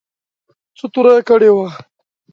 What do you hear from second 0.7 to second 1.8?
څه توره کړې وه.